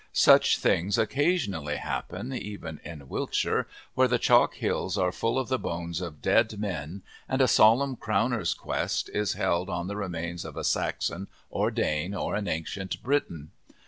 Such 0.13 0.57
things 0.57 0.97
occasionally 0.97 1.75
happen, 1.75 2.33
even 2.33 2.81
in 2.83 3.07
Wiltshire 3.07 3.67
where 3.93 4.07
the 4.07 4.17
chalk 4.17 4.55
hills 4.55 4.97
are 4.97 5.11
full 5.11 5.37
of 5.37 5.47
the 5.47 5.59
bones 5.59 6.01
of 6.01 6.23
dead 6.23 6.57
men, 6.59 7.03
and 7.29 7.39
a 7.39 7.47
solemn 7.47 7.95
Crowner's 7.95 8.55
quest 8.55 9.09
is 9.09 9.33
held 9.33 9.69
on 9.69 9.85
the 9.85 9.95
remains 9.95 10.43
of 10.43 10.57
a 10.57 10.63
Saxon 10.63 11.27
or 11.51 11.69
Dane 11.69 12.15
or 12.15 12.33
an 12.33 12.47
ancient 12.47 13.03
Briton. 13.03 13.51